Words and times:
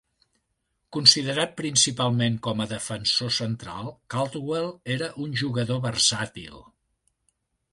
Considerat 0.95 1.51
principalment 1.59 2.39
com 2.47 2.63
a 2.65 2.67
defensor 2.71 3.33
central, 3.35 3.91
Caldwell 4.15 4.73
era 4.95 5.11
un 5.27 5.37
jugador 5.43 5.85
versàtil. 5.85 6.59